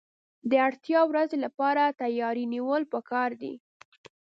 [0.49, 3.53] د اړتیا ورځې لپاره تیاری نیول پکار دي.